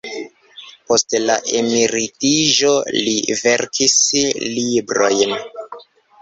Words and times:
Post 0.91 1.15
la 1.25 1.35
emeritiĝo 1.59 2.71
li 2.95 3.13
verkis 3.43 3.99
librojn. 4.57 5.37